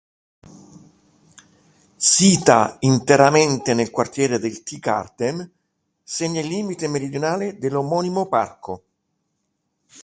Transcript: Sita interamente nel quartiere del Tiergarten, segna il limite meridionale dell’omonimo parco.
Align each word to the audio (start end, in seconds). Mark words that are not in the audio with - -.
Sita 1.95 2.77
interamente 2.79 3.75
nel 3.75 3.91
quartiere 3.91 4.39
del 4.39 4.63
Tiergarten, 4.63 5.47
segna 6.01 6.39
il 6.41 6.47
limite 6.47 6.87
meridionale 6.87 7.59
dell’omonimo 7.59 8.25
parco. 8.27 8.83